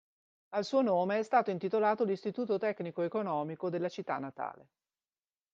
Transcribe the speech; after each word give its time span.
Al 0.55 0.65
suo 0.65 0.81
nome 0.81 1.19
è 1.19 1.21
stato 1.23 1.51
intitolato 1.51 2.03
l'Istituto 2.05 2.57
tecnico 2.57 3.03
economico 3.03 3.69
della 3.69 3.87
città 3.87 4.17
natale. 4.17 4.69